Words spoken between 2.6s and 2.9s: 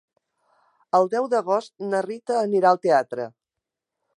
al